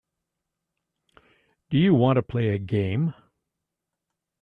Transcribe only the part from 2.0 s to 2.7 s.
to play a